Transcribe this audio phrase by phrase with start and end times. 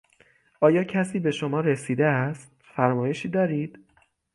[0.61, 3.79] آیا کسی به شما رسیده است؟ فرمایشی دارید؟